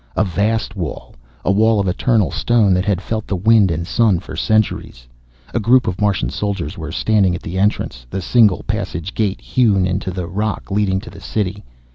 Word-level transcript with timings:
A 0.15 0.23
vast 0.23 0.75
wall, 0.75 1.13
a 1.45 1.51
wall 1.51 1.79
of 1.79 1.87
eternal 1.87 2.31
stone 2.31 2.73
that 2.73 2.85
had 2.85 3.03
felt 3.03 3.27
the 3.27 3.35
wind 3.35 3.69
and 3.69 3.85
sun 3.85 4.17
for 4.17 4.35
centuries. 4.35 5.07
A 5.53 5.59
group 5.59 5.85
of 5.85 6.01
Martian 6.01 6.31
soldiers 6.31 6.75
were 6.75 6.91
standing 6.91 7.35
at 7.35 7.43
the 7.43 7.59
entrance, 7.59 8.07
the 8.09 8.19
single 8.19 8.63
passage 8.63 9.13
gate 9.13 9.39
hewn 9.41 9.85
into 9.85 10.09
the 10.09 10.25
rock, 10.25 10.71
leading 10.71 10.99
to 11.01 11.11
the 11.11 11.21
City. 11.21 11.63